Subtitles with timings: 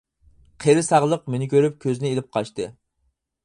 [0.65, 2.69] قېرى ساغلىق مېنى كۆرۈپ، كۆزىنى ئېلىپ قاچتى.